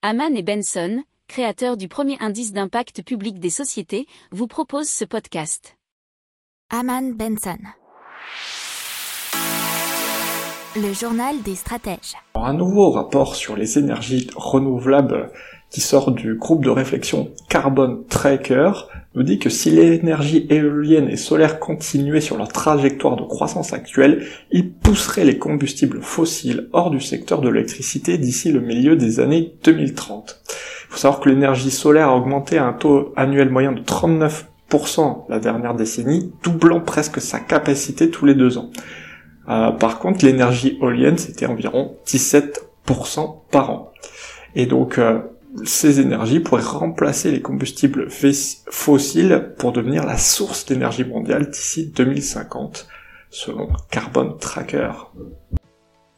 [0.00, 5.76] Haman et Benson, créateurs du premier indice d'impact public des sociétés, vous proposent ce podcast.
[6.70, 7.58] Haman Benson.
[10.76, 12.14] Le journal des stratèges.
[12.36, 15.32] Un nouveau rapport sur les énergies renouvelables
[15.68, 18.70] qui sort du groupe de réflexion Carbon Tracker
[19.18, 24.24] nous dit que si l'énergie éolienne et solaire continuaient sur leur trajectoire de croissance actuelle,
[24.52, 29.54] ils pousseraient les combustibles fossiles hors du secteur de l'électricité d'ici le milieu des années
[29.64, 30.40] 2030.
[30.48, 35.24] Il faut savoir que l'énergie solaire a augmenté à un taux annuel moyen de 39%
[35.28, 38.70] la dernière décennie, doublant presque sa capacité tous les deux ans.
[39.48, 43.92] Euh, par contre, l'énergie éolienne, c'était environ 17% par an.
[44.54, 45.18] Et donc, euh,
[45.64, 52.88] ces énergies pourraient remplacer les combustibles fossiles pour devenir la source d'énergie mondiale d'ici 2050,
[53.30, 54.92] selon Carbon Tracker.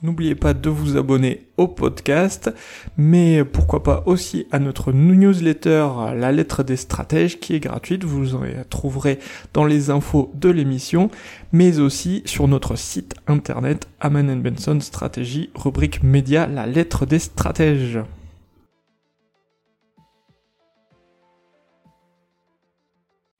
[0.03, 2.51] N'oubliez pas de vous abonner au podcast,
[2.97, 8.35] mais pourquoi pas aussi à notre newsletter La lettre des stratèges qui est gratuite, vous
[8.35, 9.19] en trouverez
[9.53, 11.11] dans les infos de l'émission,
[11.53, 18.01] mais aussi sur notre site internet Aman Benson Stratégie, rubrique média La lettre des stratèges.